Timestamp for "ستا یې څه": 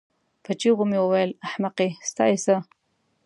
2.09-2.55